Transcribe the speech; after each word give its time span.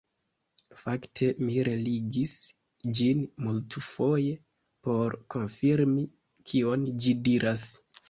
Fakte 0.83 1.27
mi 1.49 1.57
relegis 1.67 2.33
ĝin 3.01 3.23
multfoje 3.45 4.35
por 4.89 5.21
konfirmi 5.37 6.11
kion 6.53 6.93
ĝi 7.01 7.19
diras. 7.31 7.73